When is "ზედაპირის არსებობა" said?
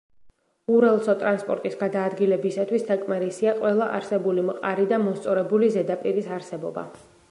5.79-6.91